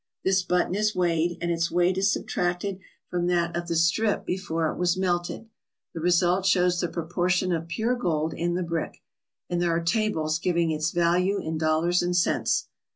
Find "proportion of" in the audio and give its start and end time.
6.87-7.67